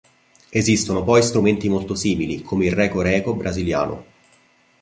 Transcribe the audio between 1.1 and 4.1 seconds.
strumenti molto simili, come il reco-reco brasiliano.